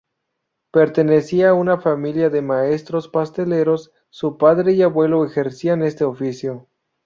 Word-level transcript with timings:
Pertenecía 0.71 1.49
a 1.51 1.53
una 1.53 1.77
familia 1.77 2.31
de 2.31 2.41
maestros 2.41 3.07
pasteleros, 3.07 3.91
su 4.09 4.39
padre 4.39 4.73
y 4.73 4.81
abuelo 4.81 5.23
ejercían 5.27 5.83
este 5.83 6.05
oficio. 6.05 6.65